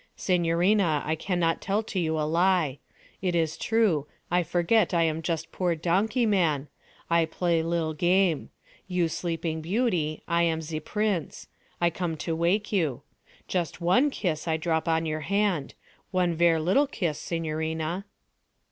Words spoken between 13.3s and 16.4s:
Just one kiss I drop on your hand one